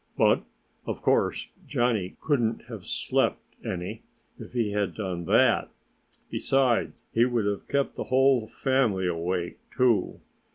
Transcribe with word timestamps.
But 0.17 0.41
of 0.87 1.03
course 1.03 1.49
Johnnie 1.67 2.15
couldn't 2.21 2.63
have 2.69 2.87
slept 2.87 3.39
any, 3.63 4.01
if 4.39 4.53
he 4.53 4.71
had 4.71 4.95
done 4.95 5.25
that. 5.25 5.69
Besides, 6.31 7.03
he 7.13 7.25
would 7.25 7.45
have 7.45 7.67
kept 7.67 7.93
the 7.97 8.05
whole 8.05 8.47
family 8.47 9.05
awake, 9.05 9.59
too. 9.77 10.19